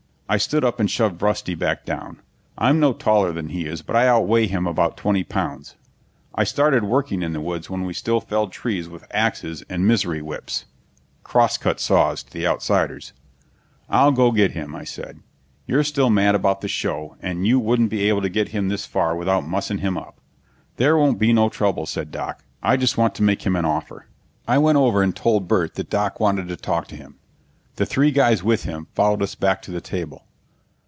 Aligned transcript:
I 0.31 0.37
stood 0.37 0.63
up 0.63 0.79
and 0.79 0.89
shoved 0.89 1.21
Rusty 1.21 1.55
back 1.55 1.83
down. 1.83 2.21
I'm 2.57 2.79
no 2.79 2.93
taller 2.93 3.33
than 3.33 3.49
he 3.49 3.65
is, 3.65 3.81
but 3.81 3.97
I 3.97 4.07
outweigh 4.07 4.47
him 4.47 4.65
about 4.65 4.95
twenty 4.95 5.25
pounds. 5.25 5.75
I 6.33 6.45
started 6.45 6.85
working 6.85 7.21
in 7.21 7.33
the 7.33 7.41
woods 7.41 7.69
when 7.69 7.83
we 7.83 7.91
still 7.93 8.21
felled 8.21 8.53
trees 8.53 8.87
with 8.87 9.05
axes 9.11 9.61
and 9.69 9.85
misery 9.85 10.21
whips 10.21 10.63
crosscut 11.25 11.81
saws 11.81 12.23
to 12.23 12.31
the 12.31 12.47
Outsiders. 12.47 13.11
"I'll 13.89 14.13
go 14.13 14.31
get 14.31 14.51
him," 14.51 14.73
I 14.73 14.85
said. 14.85 15.19
"You're 15.67 15.83
still 15.83 16.09
mad 16.09 16.33
about 16.33 16.61
the 16.61 16.69
show, 16.69 17.17
and 17.21 17.45
you 17.45 17.59
wouldn't 17.59 17.89
be 17.89 18.07
able 18.07 18.21
to 18.21 18.29
get 18.29 18.49
him 18.55 18.69
this 18.69 18.85
far 18.85 19.17
without 19.17 19.43
mussing 19.45 19.79
him 19.79 19.97
up." 19.97 20.21
"There 20.77 20.95
won't 20.97 21.19
be 21.19 21.33
no 21.33 21.49
trouble," 21.49 21.85
said 21.85 22.09
Doc. 22.09 22.41
"I 22.63 22.77
just 22.77 22.97
want 22.97 23.15
to 23.15 23.21
make 23.23 23.41
him 23.41 23.57
an 23.57 23.65
offer." 23.65 24.07
I 24.47 24.59
went 24.59 24.77
over 24.77 25.03
and 25.03 25.13
told 25.13 25.49
Burt 25.49 25.75
that 25.75 25.89
Doc 25.89 26.21
wanted 26.21 26.47
to 26.47 26.55
talk 26.55 26.87
to 26.87 26.95
him. 26.95 27.17
The 27.77 27.85
three 27.85 28.11
guys 28.11 28.43
with 28.43 28.65
him 28.65 28.87
followed 28.93 29.23
us 29.23 29.33
back 29.33 29.61
to 29.63 29.71
the 29.71 29.79
table. 29.81 30.25